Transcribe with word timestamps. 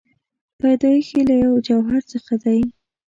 پیدایښت 0.59 1.11
یې 1.17 1.23
له 1.29 1.35
یوه 1.43 1.59
جوهر 1.67 2.01
څخه 2.11 2.33
دی. 2.43 2.61